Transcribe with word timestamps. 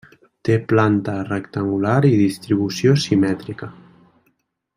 Té 0.47 0.53
planta 0.71 1.17
rectangular 1.27 1.99
i 2.09 2.11
distribució 2.23 2.97
simètrica. 3.05 3.71